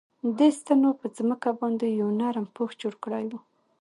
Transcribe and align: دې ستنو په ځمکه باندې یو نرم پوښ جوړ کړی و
دې 0.37 0.49
ستنو 0.59 0.89
په 0.99 1.05
ځمکه 1.17 1.49
باندې 1.59 1.85
یو 1.99 2.09
نرم 2.19 2.45
پوښ 2.55 2.69
جوړ 2.81 2.93
کړی 3.03 3.25
و 3.29 3.33